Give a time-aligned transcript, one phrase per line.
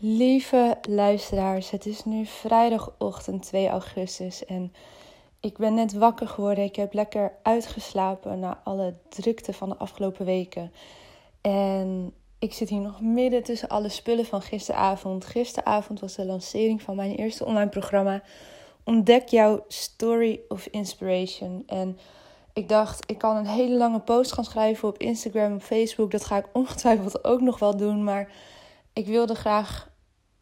[0.00, 4.72] Lieve luisteraars, het is nu vrijdagochtend 2 augustus en
[5.40, 6.64] ik ben net wakker geworden.
[6.64, 10.72] Ik heb lekker uitgeslapen na alle drukte van de afgelopen weken.
[11.40, 15.24] En ik zit hier nog midden tussen alle spullen van gisteravond.
[15.24, 18.22] Gisteravond was de lancering van mijn eerste online programma.
[18.84, 21.62] Ontdek jouw story of inspiration.
[21.66, 21.98] En
[22.52, 26.10] ik dacht, ik kan een hele lange post gaan schrijven op Instagram, op Facebook.
[26.10, 28.04] Dat ga ik ongetwijfeld ook nog wel doen.
[28.04, 28.28] Maar
[28.98, 29.90] ik wilde graag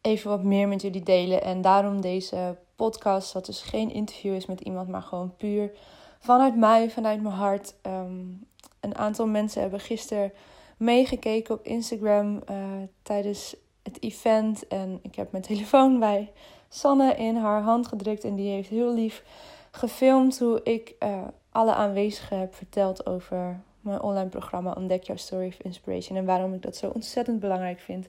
[0.01, 1.43] even wat meer met jullie delen.
[1.43, 5.71] En daarom deze podcast, dat dus geen interview is met iemand, maar gewoon puur
[6.19, 7.75] vanuit mij, vanuit mijn hart.
[7.81, 8.25] Ehm,
[8.79, 10.31] een aantal mensen hebben gisteren
[10.77, 12.57] meegekeken op Instagram uh,
[13.01, 14.67] tijdens het event.
[14.67, 16.31] En ik heb mijn telefoon bij
[16.69, 18.23] Sanne in haar hand gedrukt.
[18.23, 19.23] En die heeft heel lief
[19.71, 21.21] gefilmd hoe ik uh,
[21.51, 26.17] alle aanwezigen heb verteld over mijn online programma Ontdek jouw Story of Inspiration.
[26.17, 28.07] En waarom ik dat zo ontzettend belangrijk vind.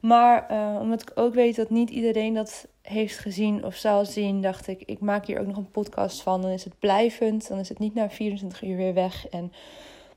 [0.00, 4.42] Maar uh, omdat ik ook weet dat niet iedereen dat heeft gezien of zal zien,
[4.42, 6.42] dacht ik, ik maak hier ook nog een podcast van.
[6.42, 9.28] Dan is het blijvend, dan is het niet na 24 uur weer weg.
[9.28, 9.52] En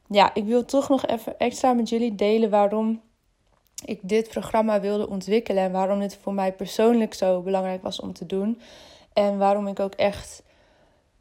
[0.08, 3.02] ja, ik wil toch nog even extra met jullie delen waarom
[3.86, 5.64] ik dit programma wilde ontwikkelen.
[5.64, 8.60] En waarom dit voor mij persoonlijk zo belangrijk was om te doen.
[9.14, 10.44] En waarom ik ook echt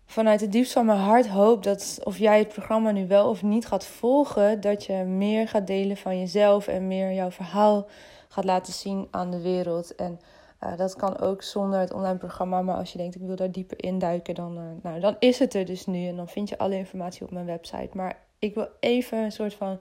[0.07, 3.43] vanuit het diepst van mijn hart hoop dat of jij het programma nu wel of
[3.43, 7.87] niet gaat volgen, dat je meer gaat delen van jezelf en meer jouw verhaal
[8.33, 9.95] gaat laten zien aan de wereld.
[9.95, 10.21] En
[10.65, 12.63] uh, dat kan ook zonder het online programma.
[12.63, 15.55] Maar als je denkt, ik wil daar dieper induiken, dan, uh, nou, dan is het
[15.55, 16.07] er dus nu.
[16.07, 17.91] En dan vind je alle informatie op mijn website.
[17.93, 19.81] Maar ik wil even een soort van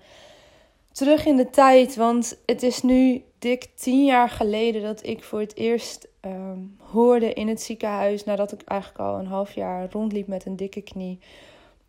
[0.91, 1.95] terug in de tijd.
[1.95, 7.33] Want het is nu dik tien jaar geleden dat ik voor het eerst um, hoorde
[7.33, 8.23] in het ziekenhuis.
[8.23, 11.19] Nadat ik eigenlijk al een half jaar rondliep met een dikke knie.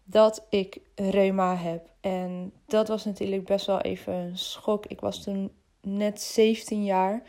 [0.05, 1.89] Dat ik reuma heb.
[2.01, 4.87] En dat was natuurlijk best wel even een schok.
[4.87, 5.51] Ik was toen
[5.83, 7.23] net 17 jaar.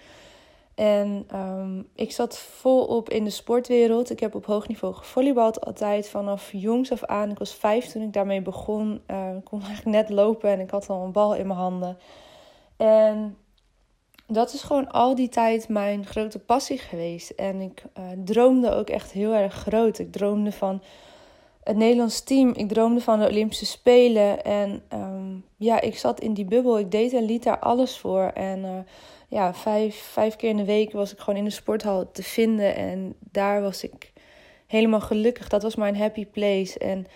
[0.76, 4.10] En um, ik zat volop in de sportwereld.
[4.10, 7.30] Ik heb op hoog niveau gevolleybald altijd vanaf jongs af aan.
[7.30, 9.02] Ik was vijf toen ik daarmee begon.
[9.08, 11.98] Uh, ik kon eigenlijk net lopen en ik had al een bal in mijn handen.
[12.78, 13.38] En
[14.28, 17.30] dat is gewoon al die tijd mijn grote passie geweest.
[17.30, 20.00] En ik uh, droomde ook echt heel erg groot.
[20.00, 20.82] Ik droomde van
[21.64, 22.54] het Nederlands team.
[22.56, 24.44] Ik droomde van de Olympische Spelen.
[24.44, 26.80] En um, ja, ik zat in die bubbel.
[26.80, 28.32] Ik deed en liet daar alles voor.
[28.34, 28.72] En uh,
[29.28, 32.76] ja, vijf, vijf keer in de week was ik gewoon in de sporthal te vinden.
[32.76, 34.12] En daar was ik
[34.68, 35.50] helemaal gelukkig.
[35.50, 36.80] Dat was mijn happy place.
[36.80, 37.08] En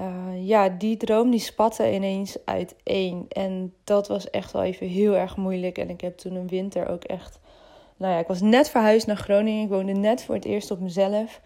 [0.00, 3.26] uh, ja, die droom die spatte ineens uiteen.
[3.28, 5.78] En dat was echt wel even heel erg moeilijk.
[5.78, 7.38] En ik heb toen een winter ook echt...
[7.96, 9.62] Nou ja, ik was net verhuisd naar Groningen.
[9.62, 11.40] Ik woonde net voor het eerst op mezelf.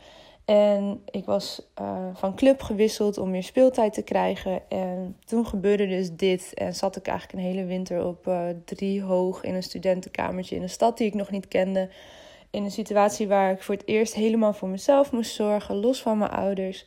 [0.45, 4.63] En ik was uh, van club gewisseld om meer speeltijd te krijgen.
[4.69, 6.55] En toen gebeurde dus dit.
[6.55, 10.63] En zat ik eigenlijk een hele winter op uh, drie hoog in een studentenkamertje in
[10.63, 11.89] een stad die ik nog niet kende.
[12.51, 16.19] In een situatie waar ik voor het eerst helemaal voor mezelf moest zorgen, los van
[16.19, 16.87] mijn ouders.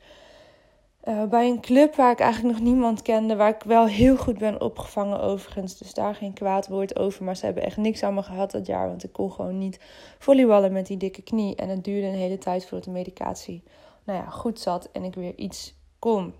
[1.08, 4.38] Uh, bij een club waar ik eigenlijk nog niemand kende, waar ik wel heel goed
[4.38, 5.78] ben opgevangen overigens.
[5.78, 7.24] Dus daar geen kwaad woord over.
[7.24, 9.80] Maar ze hebben echt niks aan me gehad dat jaar, want ik kon gewoon niet
[10.20, 11.56] volleyballen met die dikke knie.
[11.56, 13.64] En het duurde een hele tijd voordat de medicatie
[14.06, 16.34] nou ja, goed zat en ik weer iets kon.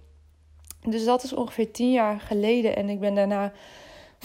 [0.82, 3.52] Dus dat is ongeveer tien jaar geleden en ik ben daarna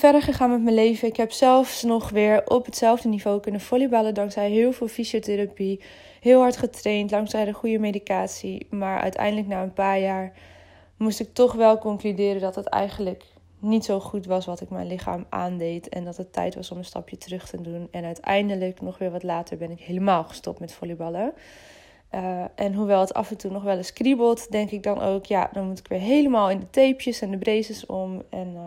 [0.00, 1.08] verder gegaan met mijn leven.
[1.08, 5.80] Ik heb zelfs nog weer op hetzelfde niveau kunnen volleyballen dankzij heel veel fysiotherapie
[6.20, 8.66] heel hard getraind, langzij de goede medicatie.
[8.70, 10.32] Maar uiteindelijk na een paar jaar
[10.96, 13.24] moest ik toch wel concluderen dat het eigenlijk
[13.58, 15.88] niet zo goed was wat ik mijn lichaam aandeed.
[15.88, 17.88] En dat het tijd was om een stapje terug te doen.
[17.90, 21.32] En uiteindelijk, nog weer wat later, ben ik helemaal gestopt met volleyballen.
[22.14, 25.26] Uh, en hoewel het af en toe nog wel eens kriebelt, denk ik dan ook,
[25.26, 28.22] ja, dan moet ik weer helemaal in de tapejes en de braces om.
[28.30, 28.60] En uh,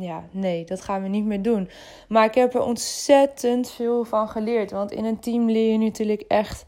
[0.00, 1.68] ja, nee, dat gaan we niet meer doen.
[2.08, 4.70] Maar ik heb er ontzettend veel van geleerd.
[4.70, 6.64] Want in een team leer je natuurlijk echt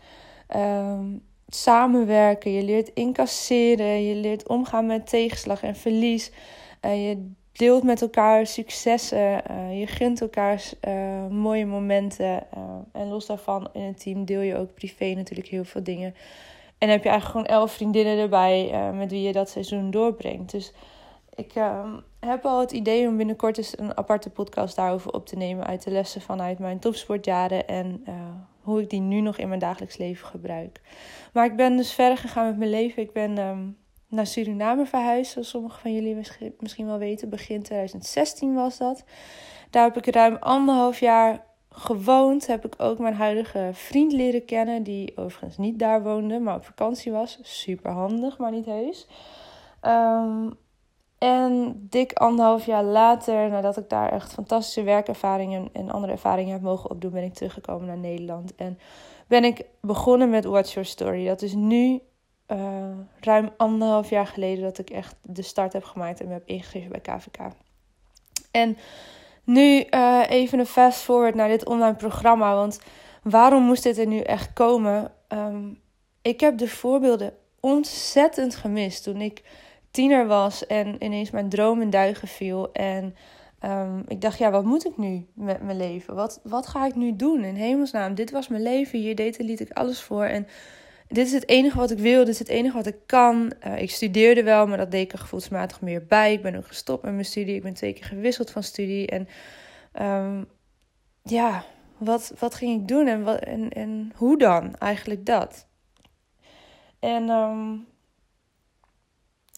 [0.57, 6.33] um, samenwerken, je leert incasseren, je leert omgaan met tegenslag en verlies.
[6.83, 12.47] Uh, je deelt met elkaar successen, uh, je gunt elkaar uh, mooie momenten.
[12.93, 16.15] en los daarvan in het team deel je ook privé natuurlijk heel veel dingen.
[16.79, 20.51] En heb je eigenlijk gewoon elf vriendinnen erbij met wie je dat seizoen doorbrengt.
[20.51, 20.73] Dus
[21.35, 25.37] ik ehm, heb al het idee om binnenkort eens een aparte podcast daarover op te
[25.37, 28.05] nemen uit de lessen vanuit mijn topsportjaren en
[28.63, 30.81] hoe ik die nu nog in mijn dagelijks leven gebruik.
[31.33, 33.03] Maar ik ben dus verder gegaan met mijn leven.
[33.03, 33.69] Ik ben ehm,
[34.09, 36.17] naar Suriname verhuisd, zoals sommigen van jullie
[36.59, 37.29] misschien wel weten.
[37.29, 39.05] Begin 2016 was dat.
[39.71, 42.47] Daar heb ik ruim anderhalf jaar gewoond.
[42.47, 46.65] Heb ik ook mijn huidige vriend leren kennen, die overigens niet daar woonde, maar op
[46.65, 47.39] vakantie was.
[47.43, 49.07] Super handig, maar niet heus.
[49.83, 50.59] Um,
[51.23, 56.63] en dik anderhalf jaar later, nadat ik daar echt fantastische werkervaringen en andere ervaringen heb
[56.63, 58.55] mogen opdoen, ben ik teruggekomen naar Nederland.
[58.55, 58.79] En
[59.27, 61.27] ben ik begonnen met Watch Your Story.
[61.27, 62.01] Dat is nu
[62.49, 62.59] uh,
[63.21, 66.91] ruim anderhalf jaar geleden dat ik echt de start heb gemaakt en me heb ingeschreven
[66.91, 67.39] bij KVK.
[68.51, 68.77] En
[69.45, 72.55] nu uh, even een fast forward naar dit online programma.
[72.55, 72.81] Want
[73.23, 75.13] waarom moest dit er nu echt komen?
[75.29, 75.81] Um,
[76.23, 79.43] ik heb de voorbeelden ontzettend gemist toen ik
[79.93, 82.73] tiener was en ineens mijn droom in duigen viel.
[82.73, 83.15] En
[83.65, 86.15] um, ik dacht, ja, wat moet ik nu met mijn leven?
[86.15, 87.45] Wat, wat ga ik nu doen?
[87.45, 88.99] In hemelsnaam, dit was mijn leven.
[88.99, 90.25] Hier deed liet ik alles voor.
[90.25, 90.47] En
[91.09, 92.19] dit is het enige wat ik wil.
[92.19, 93.53] Dit is het enige wat ik kan.
[93.67, 96.33] Uh, ik studeerde wel, maar dat deed ik er gevoelsmatig meer bij.
[96.33, 97.55] Ik ben ook gestopt met mijn studie.
[97.55, 99.07] Ik ben twee keer gewisseld van studie.
[99.07, 99.29] En
[100.03, 100.49] um,
[101.23, 101.65] ja,
[101.99, 104.77] wat, wat ging ik doen en, wat, en, en hoe dan?
[104.79, 105.67] Eigenlijk dat.
[106.99, 107.87] En um,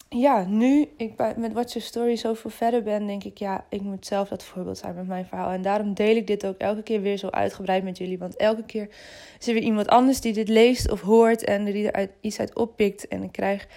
[0.09, 4.05] ja, nu ik met Watch Your Story zoveel verder ben, denk ik, ja, ik moet
[4.05, 5.51] zelf dat voorbeeld zijn met mijn verhaal.
[5.51, 8.17] En daarom deel ik dit ook elke keer weer zo uitgebreid met jullie.
[8.17, 8.89] Want elke keer
[9.39, 12.55] is er weer iemand anders die dit leest of hoort en die er iets uit
[12.55, 13.07] oppikt.
[13.07, 13.67] En ik krijg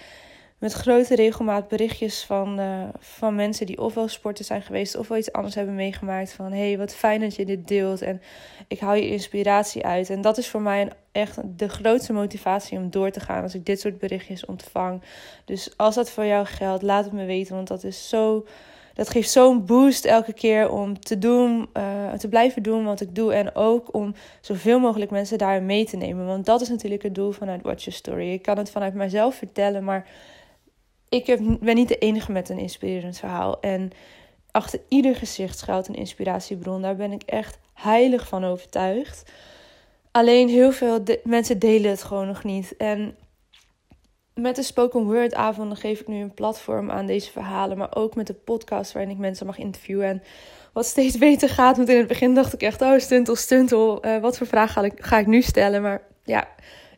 [0.59, 5.31] met grote regelmaat berichtjes van, uh, van mensen die ofwel sporten zijn geweest ofwel iets
[5.31, 6.31] anders hebben meegemaakt.
[6.31, 8.21] Van hey, wat fijn dat je dit deelt en
[8.67, 10.09] ik haal je inspiratie uit.
[10.09, 13.55] En dat is voor mij een, echt de grootste motivatie om door te gaan als
[13.55, 15.01] ik dit soort berichtjes ontvang.
[15.45, 18.45] Dus als dat voor jou geldt, laat het me weten, want dat is zo.
[18.93, 23.15] Dat geeft zo'n boost elke keer om te doen, uh, te blijven doen wat ik
[23.15, 23.33] doe.
[23.33, 26.25] En ook om zoveel mogelijk mensen daarin mee te nemen.
[26.25, 28.31] Want dat is natuurlijk het doel vanuit Watch Your Story.
[28.31, 30.07] Ik kan het vanuit mezelf vertellen, maar
[31.09, 33.59] ik heb, ben niet de enige met een inspirerend verhaal.
[33.59, 33.91] En
[34.51, 36.81] achter ieder gezicht schuilt een inspiratiebron.
[36.81, 39.31] Daar ben ik echt heilig van overtuigd.
[40.11, 42.77] Alleen heel veel mensen delen het gewoon nog niet.
[42.77, 43.15] En
[44.33, 47.77] met de spoken word avonden geef ik nu een platform aan deze verhalen.
[47.77, 50.07] Maar ook met de podcast waarin ik mensen mag interviewen.
[50.07, 50.23] En
[50.73, 51.77] wat steeds beter gaat.
[51.77, 54.05] Want in het begin dacht ik echt, oh stuntel, stuntel.
[54.05, 55.81] Uh, wat voor vraag ga ik, ga ik nu stellen?
[55.81, 56.47] Maar ja,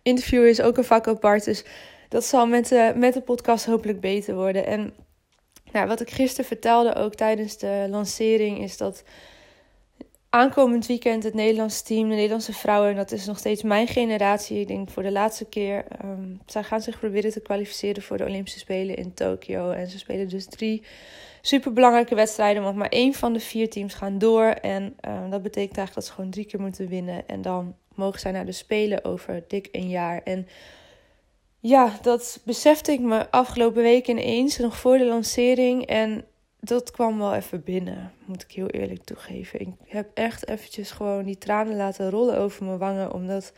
[0.02, 1.46] interviewen is ook een vak apart.
[1.46, 1.64] Dus
[2.12, 4.66] dat zal met de, met de podcast hopelijk beter worden.
[4.66, 4.94] En
[5.72, 9.04] nou, wat ik gisteren vertelde ook tijdens de lancering is dat
[10.30, 14.60] aankomend weekend het Nederlandse team, de Nederlandse vrouwen, dat is nog steeds mijn generatie.
[14.60, 15.86] Ik denk voor de laatste keer.
[16.04, 19.70] Um, zij gaan zich proberen te kwalificeren voor de Olympische Spelen in Tokio.
[19.70, 20.84] En ze spelen dus drie
[21.42, 22.64] superbelangrijke wedstrijden.
[22.64, 24.46] Want maar één van de vier teams gaan door.
[24.46, 27.28] En um, dat betekent eigenlijk dat ze gewoon drie keer moeten winnen.
[27.28, 30.22] En dan mogen zij naar de Spelen over dik een jaar.
[30.24, 30.48] En
[31.62, 35.86] ja, dat besefte ik me afgelopen week ineens, nog voor de lancering.
[35.86, 36.26] En
[36.60, 39.60] dat kwam wel even binnen, moet ik heel eerlijk toegeven.
[39.60, 43.54] Ik heb echt eventjes gewoon die tranen laten rollen over mijn wangen, omdat...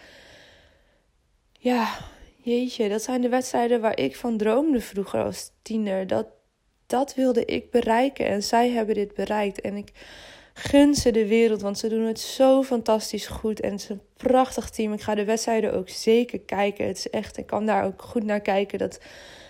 [1.51, 1.97] Ja,
[2.35, 6.07] jeetje, dat zijn de wedstrijden waar ik van droomde vroeger als tiener.
[6.07, 6.27] Dat,
[6.85, 9.61] dat wilde ik bereiken en zij hebben dit bereikt.
[9.61, 9.91] En ik
[10.53, 13.59] gun ze de wereld, want ze doen het zo fantastisch goed.
[13.59, 14.93] En het is een prachtig team.
[14.93, 16.87] Ik ga de wedstrijden ook zeker kijken.
[16.87, 18.79] Het is echt, ik kan daar ook goed naar kijken.
[18.79, 18.99] Dat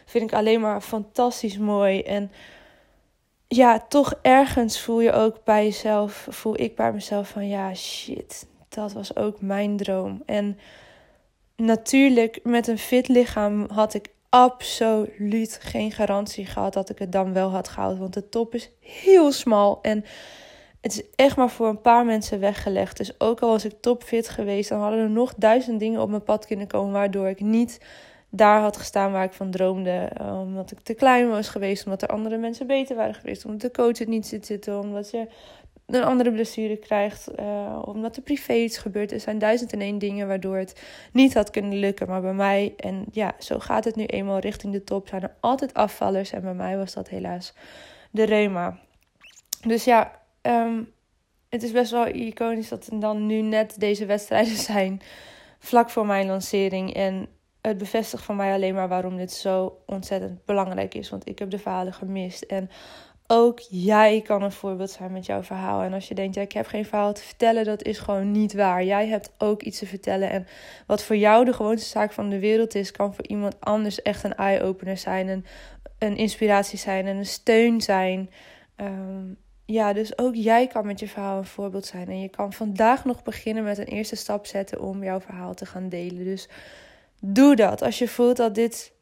[0.05, 2.01] vind ik alleen maar fantastisch mooi.
[2.01, 2.31] En
[3.47, 8.45] ja, toch ergens voel je ook bij jezelf, voel ik bij mezelf van ja, shit,
[8.69, 10.23] dat was ook mijn droom.
[10.25, 10.57] En
[11.55, 17.33] natuurlijk, met een fit lichaam had ik absoluut geen garantie gehad dat ik het dan
[17.33, 17.97] wel had gehaald.
[17.97, 19.79] Want de top is heel smal.
[19.81, 20.05] En
[20.83, 22.97] het is echt maar voor een paar mensen weggelegd.
[22.97, 26.23] Dus ook al was ik topfit geweest, dan hadden er nog duizend dingen op mijn
[26.23, 26.93] pad kunnen komen.
[26.93, 27.79] Waardoor ik niet
[28.29, 30.11] daar had gestaan waar ik van droomde.
[30.19, 33.45] Omdat ik te klein was geweest, omdat er andere mensen beter waren geweest.
[33.45, 35.27] Omdat de coach het niet zit zitten, omdat je
[35.85, 37.27] een andere blessure krijgt.
[37.39, 39.11] Uh, omdat er privé iets gebeurt.
[39.11, 42.07] Er zijn duizend en één dingen waardoor het niet had kunnen lukken.
[42.07, 45.35] Maar bij mij, en ja, zo gaat het nu eenmaal richting de top, zijn er
[45.39, 46.31] altijd afvallers.
[46.31, 47.53] En bij mij was dat helaas
[48.11, 48.77] de reuma.
[49.61, 50.93] Dus ja, Um,
[51.49, 55.01] het is best wel iconisch dat dan nu net deze wedstrijden zijn.
[55.59, 56.93] Vlak voor mijn lancering.
[56.93, 57.27] En
[57.61, 61.09] het bevestigt van mij alleen maar waarom dit zo ontzettend belangrijk is.
[61.09, 62.41] Want ik heb de verhalen gemist.
[62.41, 62.69] En
[63.27, 65.81] ook jij kan een voorbeeld zijn met jouw verhaal.
[65.81, 68.53] En als je denkt, ja, ik heb geen verhaal te vertellen, dat is gewoon niet
[68.53, 68.83] waar.
[68.83, 70.29] Jij hebt ook iets te vertellen.
[70.29, 70.47] En
[70.87, 74.23] wat voor jou de gewoonste zaak van de wereld is, kan voor iemand anders echt
[74.23, 75.27] een eye-opener zijn.
[75.27, 75.45] Een,
[75.97, 78.29] een inspiratie zijn en een steun zijn.
[78.75, 79.25] Ehm,
[79.73, 82.07] ja, dus ook jij kan met je verhaal een voorbeeld zijn.
[82.07, 85.65] En je kan vandaag nog beginnen met een eerste stap zetten om jouw verhaal te
[85.65, 86.23] gaan delen.
[86.23, 86.47] Dus
[87.19, 87.81] doe dat.
[87.81, 88.93] Als je voelt dat dit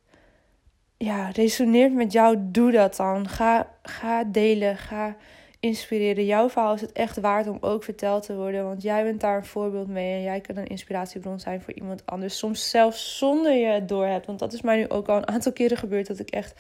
[0.97, 3.27] ja, resoneert met jou, doe dat dan.
[3.27, 5.15] Ga, ga delen, ga
[5.59, 6.25] inspireren.
[6.25, 8.63] Jouw verhaal is het echt waard om ook verteld te worden.
[8.63, 10.15] Want jij bent daar een voorbeeld mee.
[10.15, 12.37] En jij kan een inspiratiebron zijn voor iemand anders.
[12.37, 14.25] Soms zelfs zonder je het door hebt.
[14.25, 16.07] Want dat is mij nu ook al een aantal keren gebeurd.
[16.07, 16.53] Dat ik echt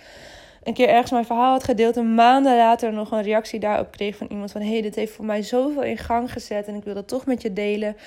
[0.63, 1.97] een keer ergens mijn verhaal had gedeeld.
[1.97, 4.51] En maanden later nog een reactie daarop kreeg van iemand.
[4.51, 6.67] Van hé, hey, dit heeft voor mij zoveel in gang gezet.
[6.67, 7.97] En ik wil dat toch met je delen.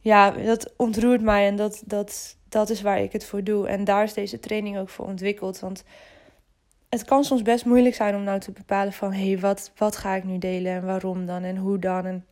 [0.00, 1.46] Ja, dat ontroert mij.
[1.46, 3.68] En dat, dat, dat is waar ik het voor doe.
[3.68, 5.60] En daar is deze training ook voor ontwikkeld.
[5.60, 5.84] Want
[6.88, 9.12] het kan soms best moeilijk zijn om nou te bepalen van...
[9.12, 12.06] hé, hey, wat, wat ga ik nu delen en waarom dan en hoe dan.
[12.06, 12.24] En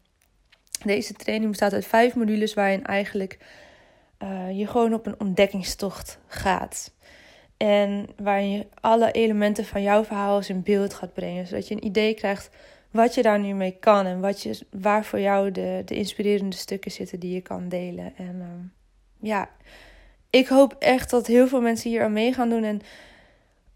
[0.84, 3.38] deze training bestaat uit vijf modules waarin eigenlijk
[4.22, 6.92] uh, je gewoon op een ontdekkingstocht gaat.
[7.58, 11.46] En waarin je alle elementen van jouw verhaal eens in beeld gaat brengen.
[11.46, 12.50] Zodat je een idee krijgt
[12.90, 14.06] wat je daar nu mee kan.
[14.06, 18.12] En wat je, waar voor jou de, de inspirerende stukken zitten die je kan delen.
[18.16, 19.50] En uh, ja,
[20.30, 22.64] ik hoop echt dat heel veel mensen hier aan mee gaan doen.
[22.64, 22.80] En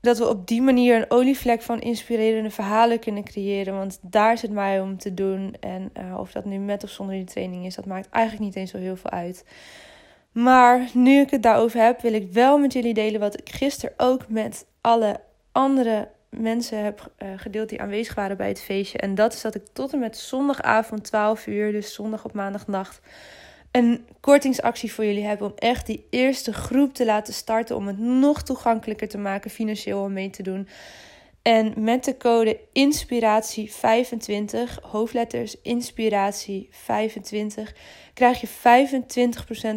[0.00, 3.74] dat we op die manier een olievlek van inspirerende verhalen kunnen creëren.
[3.74, 5.54] Want daar het mij om te doen.
[5.60, 8.56] En uh, of dat nu met of zonder die training is, dat maakt eigenlijk niet
[8.56, 9.44] eens zo heel veel uit.
[10.32, 13.94] Maar nu ik het daarover heb, wil ik wel met jullie delen wat ik gisteren
[13.96, 15.20] ook met alle
[15.52, 18.98] andere mensen heb uh, gedeeld die aanwezig waren bij het feestje.
[18.98, 23.00] En dat is dat ik tot en met zondagavond 12 uur, dus zondag op maandagnacht,
[23.70, 27.76] een kortingsactie voor jullie hebben om echt die eerste groep te laten starten.
[27.76, 30.68] Om het nog toegankelijker te maken financieel om mee te doen.
[31.42, 37.72] En met de code inspiratie25, hoofdletters inspiratie25,
[38.14, 38.49] krijg je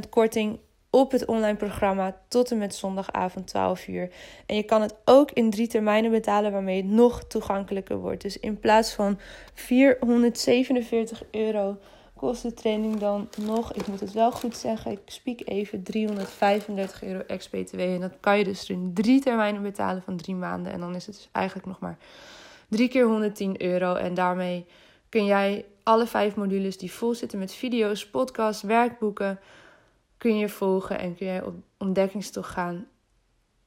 [0.05, 4.11] 25% korting op het online programma tot en met zondagavond 12 uur.
[4.45, 8.21] En je kan het ook in drie termijnen betalen waarmee het nog toegankelijker wordt.
[8.21, 9.19] Dus in plaats van
[9.53, 11.77] 447 euro
[12.15, 17.03] kost de training dan nog, ik moet het wel goed zeggen, ik spiek even 335
[17.03, 17.79] euro ex-BTW.
[17.79, 20.71] En dat kan je dus in drie termijnen betalen van drie maanden.
[20.71, 21.97] En dan is het dus eigenlijk nog maar
[22.69, 23.93] drie keer 110 euro.
[23.95, 24.65] En daarmee
[25.09, 29.39] kun jij alle vijf modules die vol zitten met video's, podcasts, werkboeken,
[30.17, 32.87] kun je volgen en kun je op ontdekkingstocht gaan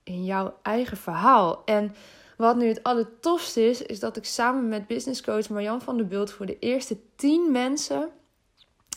[0.03, 1.63] in jouw eigen verhaal.
[1.65, 1.95] En
[2.37, 6.31] wat nu het allertofste is, is dat ik samen met businesscoach Marjan van der Bult
[6.31, 8.11] voor de eerste 10 mensen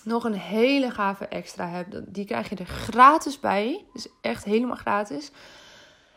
[0.03, 1.87] nog een hele gave extra heb.
[2.07, 3.85] Die krijg je er gratis bij.
[3.93, 5.31] Dus echt helemaal gratis.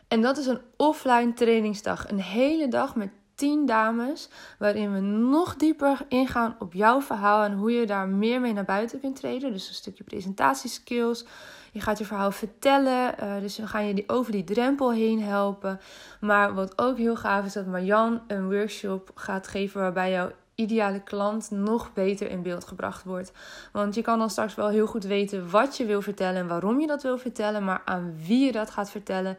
[0.07, 2.09] En dat is een offline trainingsdag.
[2.09, 4.29] Een hele dag met 10 dames.
[4.59, 7.43] Waarin we nog dieper ingaan op jouw verhaal.
[7.43, 9.51] En hoe je daar meer mee naar buiten kunt treden.
[9.51, 11.25] Dus een stukje presentatieskills.
[11.71, 13.15] Je gaat je verhaal vertellen.
[13.23, 15.79] Uh, dus we gaan je over die drempel heen helpen.
[16.19, 19.81] Maar wat ook heel gaaf is dat Marjan een workshop gaat geven.
[19.81, 23.31] Waarbij jouw ideale klant nog beter in beeld gebracht wordt.
[23.71, 26.79] Want je kan dan straks wel heel goed weten wat je wil vertellen en waarom
[26.79, 29.37] je dat wil vertellen, maar aan wie je dat gaat vertellen.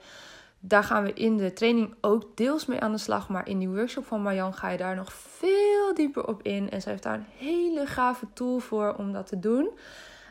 [0.61, 3.28] Daar gaan we in de training ook deels mee aan de slag.
[3.28, 6.70] Maar in die workshop van Marjan ga je daar nog veel dieper op in.
[6.70, 9.70] En zij heeft daar een hele gave tool voor om dat te doen.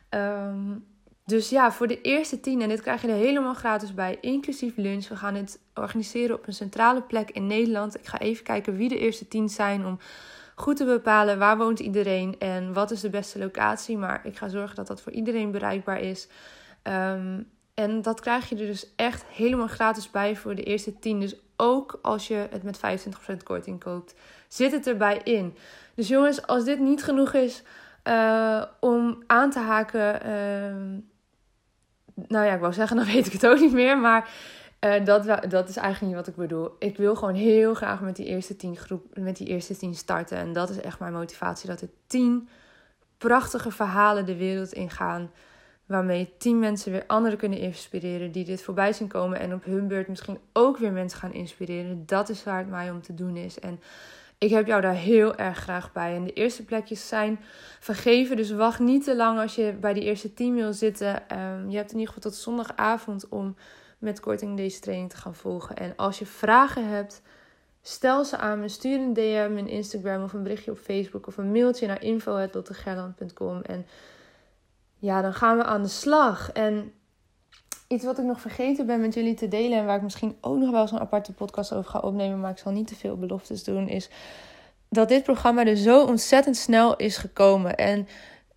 [0.09, 0.77] Ehm,
[1.25, 4.75] dus ja, voor de eerste tien, en dit krijg je er helemaal gratis bij, inclusief
[4.75, 5.07] lunch.
[5.07, 7.95] We gaan dit organiseren op een centrale plek in Nederland.
[7.95, 9.99] Ik ga even kijken wie de eerste tien zijn om
[10.55, 13.97] goed te bepalen waar woont iedereen en wat is de beste locatie.
[13.97, 16.27] Maar ik ga zorgen dat dat voor iedereen bereikbaar is.
[16.81, 17.41] Ehm,
[17.73, 21.19] en dat krijg je er dus echt helemaal gratis bij voor de eerste 10.
[21.19, 24.15] Dus ook als je het met 25% korting koopt,
[24.47, 25.55] zit het erbij in.
[25.95, 27.63] Dus jongens, als dit niet genoeg is
[28.07, 30.27] uh, om aan te haken.
[30.27, 30.99] Uh,
[32.27, 33.97] nou ja, ik wou zeggen, dan weet ik het ook niet meer.
[33.97, 34.29] Maar
[34.79, 36.75] uh, dat, dat is eigenlijk niet wat ik bedoel.
[36.79, 40.37] Ik wil gewoon heel graag met die eerste tien groep, met die eerste tien starten.
[40.37, 41.69] En dat is echt mijn motivatie.
[41.69, 42.49] Dat er tien
[43.17, 45.31] prachtige verhalen de wereld ingaan.
[45.85, 48.31] Waarmee tien mensen weer anderen kunnen inspireren.
[48.31, 49.39] Die dit voorbij zien komen.
[49.39, 52.03] En op hun beurt misschien ook weer mensen gaan inspireren.
[52.05, 53.59] Dat is waar het mij om te doen is.
[53.59, 53.79] En
[54.37, 56.15] ik heb jou daar heel erg graag bij.
[56.15, 57.39] En de eerste plekjes zijn
[57.79, 58.35] vergeven.
[58.35, 61.15] Dus wacht niet te lang als je bij die eerste tien wil zitten.
[61.15, 63.55] Um, je hebt in ieder geval tot zondagavond om
[64.05, 65.75] met korting deze training te gaan volgen.
[65.75, 67.21] En als je vragen hebt,
[67.81, 68.67] stel ze aan me.
[68.67, 73.61] Stuur een DM in Instagram of een berichtje op Facebook of een mailtje naar info.lottegerland.com.
[73.61, 73.85] En
[74.97, 76.51] ja, dan gaan we aan de slag.
[76.51, 76.93] En
[77.87, 80.57] iets wat ik nog vergeten ben met jullie te delen en waar ik misschien ook
[80.57, 83.63] nog wel zo'n aparte podcast over ga opnemen, maar ik zal niet te veel beloftes
[83.63, 84.09] doen, is
[84.89, 87.75] dat dit programma er zo ontzettend snel is gekomen.
[87.75, 88.07] En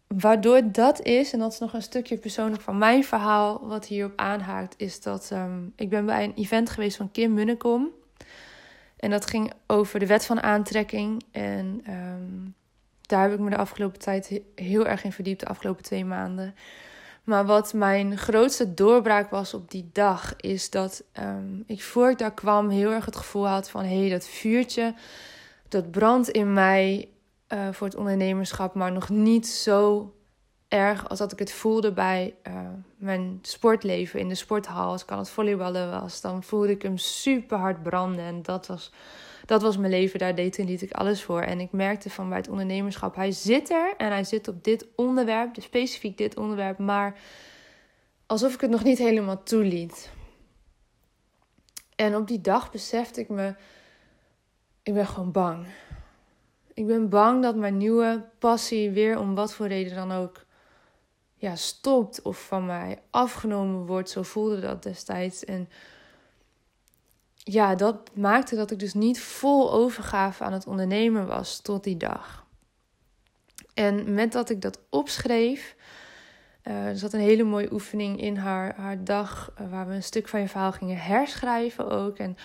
[0.08, 4.12] waardoor dat is, en dat is nog een stukje persoonlijk van mijn verhaal, wat hierop
[4.16, 7.88] aanhaakt, is dat ehm, ik ben bij een event geweest van Kim Munnekom.
[8.96, 11.22] En dat ging over de wet van aantrekking.
[11.30, 12.54] En um,
[13.00, 16.54] daar heb ik me de afgelopen tijd heel erg in verdiept, de afgelopen twee maanden.
[17.24, 22.18] Maar wat mijn grootste doorbraak was op die dag, is dat um, ik voor ik
[22.18, 24.94] daar kwam heel erg het gevoel had van hé, hey, dat vuurtje,
[25.68, 27.08] dat brandt in mij
[27.48, 30.12] uh, voor het ondernemerschap, maar nog niet zo
[30.68, 32.60] erg als dat ik het voelde bij uh,
[32.96, 34.90] mijn sportleven in de sporthal.
[34.90, 38.24] Als ik aan het volleyballen was, dan voelde ik hem super hard branden.
[38.24, 38.92] En dat was,
[39.46, 41.40] dat was mijn leven, daar deed en liet ik alles voor.
[41.40, 44.86] En ik merkte van bij het ondernemerschap, hij zit er en hij zit op dit
[44.96, 47.18] onderwerp, dus specifiek dit onderwerp, maar
[48.26, 50.10] alsof ik het nog niet helemaal toeliet.
[51.96, 53.54] En op die dag besefte ik me,
[54.82, 55.66] ik ben gewoon bang.
[56.78, 60.44] Ik ben bang dat mijn nieuwe passie weer om wat voor reden dan ook
[61.35, 64.11] ja, stopt of van mij afgenomen wordt.
[64.11, 65.44] Zo voelde dat destijds.
[65.44, 65.68] En
[67.35, 71.97] ja, dat maakte dat ik dus niet vol overgave aan het ondernemen was tot die
[71.97, 72.47] dag.
[73.75, 75.76] En met dat ik dat opschreef,
[76.64, 80.02] uh, er zat een hele mooie oefening in haar, haar dag, uh, waar we een
[80.02, 82.18] stuk van je verhaal gingen herschrijven ook.
[82.18, 82.37] En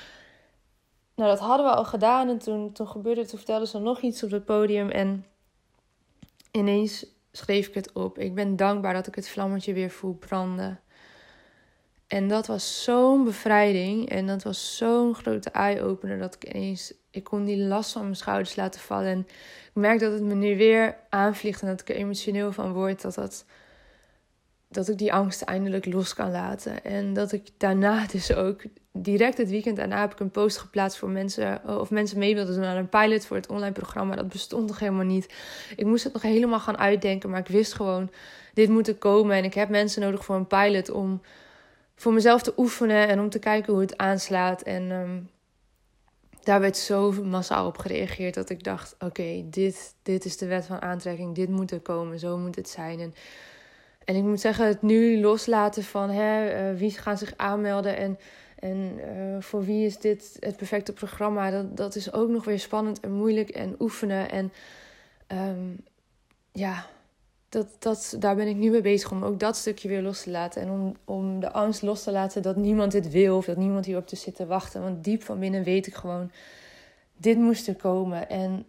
[1.15, 4.01] nou, dat hadden we al gedaan en toen, toen gebeurde het, toen vertelde ze nog
[4.01, 5.25] iets op het podium en
[6.51, 8.20] ineens schreef ik het op.
[8.20, 10.79] Ik ben dankbaar dat ik het vlammetje weer voel branden.
[12.08, 17.24] En dat was zo'n bevrijding en dat was zo'n grote eye-opener dat ik ineens, ik
[17.24, 19.08] kon die last van mijn schouders laten vallen.
[19.08, 22.74] En ik merk dat het me nu weer aanvliegt en dat ik er emotioneel van
[22.74, 23.01] word.
[23.01, 23.46] Dat, dat,
[24.74, 26.84] dat ik die angst eindelijk los kan laten.
[26.84, 28.62] En dat ik daarna dus ook
[28.92, 31.80] direct het weekend daarna heb ik een post geplaatst voor mensen.
[31.80, 34.15] Of mensen mee wilden doen aan een pilot voor het online programma.
[34.15, 35.33] Dat bestond nog helemaal niet.
[35.75, 37.29] Ik moest het nog helemaal gaan uitdenken.
[37.29, 38.09] Maar ik wist gewoon,
[38.53, 39.36] dit moet er komen.
[39.36, 41.22] En ik heb mensen nodig voor een pilot om
[41.96, 43.07] voor mezelf te oefenen.
[43.07, 44.62] En om te kijken hoe het aanslaat.
[44.62, 45.29] En um,
[46.44, 50.66] daar werd zo massaal op gereageerd dat ik dacht: oké, dit, dit is de wet
[50.66, 51.36] van aantrekking.
[51.36, 52.20] Dit moet er komen.
[52.20, 53.00] Zo moet het zijn.
[53.00, 53.14] En,
[54.05, 57.98] en ik moet zeggen, het nu loslaten van hè, uh, wie gaan zich aanmelden.
[57.98, 58.18] En
[58.63, 61.50] en uh, voor wie is dit het perfecte programma?
[61.50, 64.29] Dat, dat is ook nog weer spannend en moeilijk en oefenen.
[64.29, 64.51] En
[65.27, 65.83] um,
[66.51, 66.85] ja,
[67.50, 70.29] dat, dat, daar ben ik nu mee bezig om ook dat stukje weer los te
[70.29, 70.61] laten.
[70.61, 73.85] En om, om de angst los te laten dat niemand dit wil of dat niemand
[73.85, 74.81] hierop te zitten wachten.
[74.81, 76.31] Want diep van binnen weet ik gewoon,
[77.18, 78.29] dit moest er komen.
[78.29, 78.66] En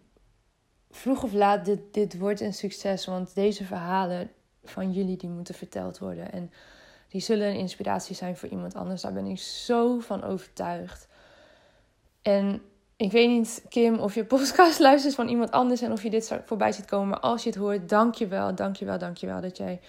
[0.91, 3.05] vroeg of laat, dit, dit wordt een succes.
[3.05, 4.31] Want deze verhalen
[4.69, 6.31] van jullie, die moeten verteld worden.
[6.31, 6.51] En
[7.07, 9.01] die zullen een inspiratie zijn voor iemand anders.
[9.01, 11.07] Daar ben ik zo van overtuigd.
[12.21, 12.61] En
[12.95, 16.37] ik weet niet, Kim, of je podcast luistert van iemand anders en of je dit
[16.45, 17.07] voorbij ziet komen.
[17.07, 19.57] Maar als je het hoort, dank je wel, dank je wel, dank je wel dat
[19.57, 19.79] jij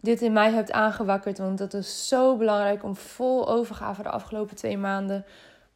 [0.00, 1.38] dit in mij hebt aangewakkerd.
[1.38, 5.24] Want dat is zo belangrijk om vol overgave de afgelopen twee maanden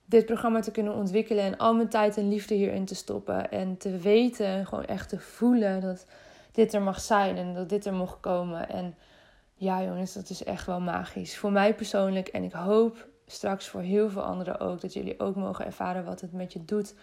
[0.06, 1.44] dit programma te kunnen ontwikkelen.
[1.44, 3.50] En al mijn tijd en liefde hierin te stoppen.
[3.50, 6.06] En te weten, gewoon echt te voelen dat
[6.54, 8.68] dit er mag zijn en dat dit er mocht komen.
[8.68, 8.94] En
[9.54, 11.38] ja, jongens, dat is echt wel magisch.
[11.38, 15.36] Voor mij persoonlijk en ik hoop straks voor heel veel anderen ook dat jullie ook
[15.36, 16.94] mogen ervaren wat het met je doet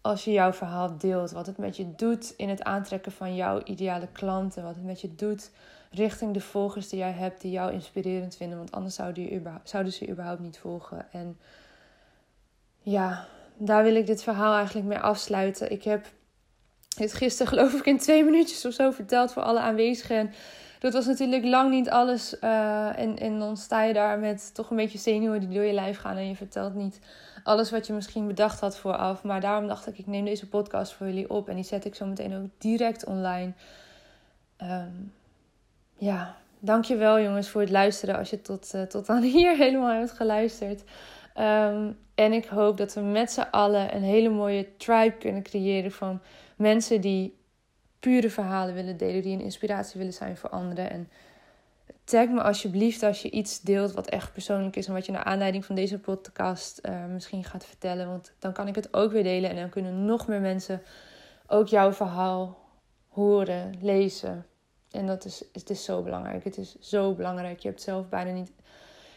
[0.00, 1.30] als je jouw verhaal deelt.
[1.30, 4.62] Wat het met je doet in het aantrekken van jouw ideale klanten.
[4.62, 5.50] Wat het met je doet
[5.90, 8.58] richting de volgers die jij hebt, die jou inspirerend vinden.
[8.58, 11.12] Want anders zouden, zouden ze je überhaupt niet volgen.
[11.12, 11.38] En
[12.78, 15.70] ja, daar wil ik dit verhaal eigenlijk mee afsluiten.
[15.70, 16.06] Ik heb
[16.94, 20.32] het gisteren geloof ik in twee minuutjes of zo verteld voor alle aanwezigen
[20.82, 22.36] dat was natuurlijk lang niet alles.
[22.40, 25.72] Uh, en, en dan sta je daar met toch een beetje zenuwen die door je
[25.72, 26.16] lijf gaan.
[26.16, 27.00] En je vertelt niet
[27.44, 29.22] alles wat je misschien bedacht had vooraf.
[29.22, 31.48] Maar daarom dacht ik, ik neem deze podcast voor jullie op.
[31.48, 33.52] En die zet ik zo meteen ook direct online.
[34.62, 35.12] Um,
[35.96, 38.16] ja, dankjewel jongens voor het luisteren.
[38.16, 40.82] Als je tot, uh, tot aan hier helemaal hebt geluisterd.
[41.38, 45.92] Um, en ik hoop dat we met z'n allen een hele mooie tribe kunnen creëren
[45.92, 46.20] van
[46.56, 47.40] mensen die
[48.00, 50.90] pure verhalen willen delen, die een inspiratie willen zijn voor anderen.
[50.90, 51.08] En
[52.04, 55.24] tag me alsjeblieft als je iets deelt wat echt persoonlijk is en wat je naar
[55.24, 58.06] aanleiding van deze podcast uh, misschien gaat vertellen.
[58.06, 60.82] Want dan kan ik het ook weer delen en dan kunnen nog meer mensen
[61.46, 62.58] ook jouw verhaal
[63.08, 64.46] horen, lezen.
[64.90, 66.44] En dat is, het is zo belangrijk.
[66.44, 67.58] Het is zo belangrijk.
[67.58, 68.52] Je hebt zelf bijna niet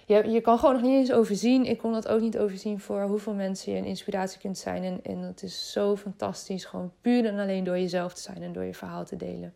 [0.06, 1.65] je, je kan gewoon nog niet eens overzien.
[1.65, 4.84] Ik kon dat ook niet overzien voor hoeveel mensen je een inspiratie kunt zijn.
[4.84, 6.65] En, en het is zo fantastisch.
[6.65, 9.54] Gewoon puur en alleen door jezelf te zijn en door je verhaal te delen.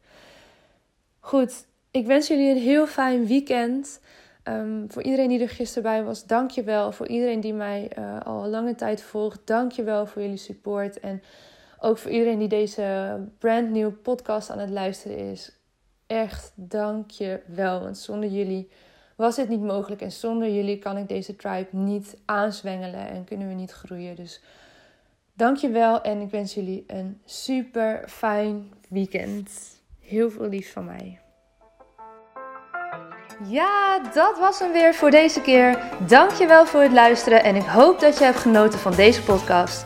[1.20, 4.00] Goed, ik wens jullie een heel fijn weekend.
[4.44, 6.92] Ehm, voor iedereen die er gisteren bij was, dank je wel.
[6.92, 11.00] Voor iedereen die mij uh, al lange tijd volgt, dank je wel voor jullie support.
[11.00, 11.22] En
[11.80, 15.52] ook voor iedereen die deze brand new podcast aan het luisteren is.
[16.08, 17.82] Echt dank je wel.
[17.82, 18.70] Want zonder jullie
[19.20, 20.02] was dit niet mogelijk.
[20.02, 24.16] En zonder jullie kan ik deze tribe niet aanzwengelen en kunnen we niet groeien.
[24.16, 24.42] Dus
[25.34, 29.52] dank je wel en ik wens jullie een super fijn weekend.
[30.00, 31.20] Heel veel lief van mij.
[33.44, 35.84] Ja, dat was hem weer voor deze keer.
[36.08, 39.86] Dankjewel voor het luisteren en ik hoop dat je hebt genoten van deze podcast.